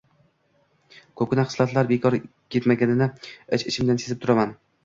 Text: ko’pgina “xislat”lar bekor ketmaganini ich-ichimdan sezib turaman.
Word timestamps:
ko’pgina 1.19 1.43
“xislat”lar 1.51 1.91
bekor 1.93 2.17
ketmaganini 2.57 3.09
ich-ichimdan 3.59 4.03
sezib 4.07 4.25
turaman. 4.27 4.61